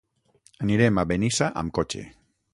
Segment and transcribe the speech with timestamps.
[0.67, 2.05] Anirem a Benissa amb cotxe.